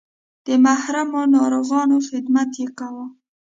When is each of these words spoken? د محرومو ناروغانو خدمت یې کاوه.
د 0.45 0.47
محرومو 0.65 1.21
ناروغانو 1.35 1.97
خدمت 2.09 2.49
یې 2.61 2.67
کاوه. 2.77 3.05